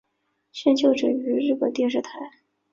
[0.51, 2.09] 现就职于日本电视台。